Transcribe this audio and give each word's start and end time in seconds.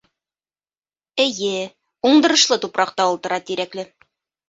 Эйе-е... 1.27 1.61
уңдырышлы 2.09 2.61
тупраҡта 2.67 3.11
ултыра 3.15 3.43
Тирәкле. 3.51 3.91